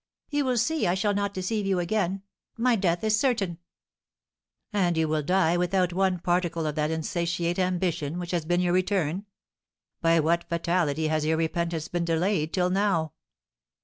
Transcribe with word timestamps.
"You 0.31 0.45
will 0.45 0.57
see 0.57 0.87
I 0.87 0.95
shall 0.95 1.13
not 1.13 1.31
deceive 1.31 1.67
you 1.67 1.77
again; 1.77 2.23
my 2.57 2.75
death 2.75 3.03
is 3.03 3.19
certain." 3.19 3.59
"And 4.73 4.97
you 4.97 5.07
will 5.07 5.21
die 5.21 5.57
without 5.57 5.93
one 5.93 6.17
particle 6.17 6.65
of 6.65 6.73
that 6.73 6.89
insatiate 6.89 7.59
ambition 7.59 8.17
which 8.17 8.31
has 8.31 8.43
been 8.43 8.61
your 8.61 8.73
return! 8.73 9.27
By 10.01 10.19
what 10.19 10.49
fatality 10.49 11.05
has 11.09 11.23
your 11.23 11.37
repentance 11.37 11.87
been 11.87 12.03
delayed 12.05 12.51
till 12.51 12.71
now?" 12.71 13.13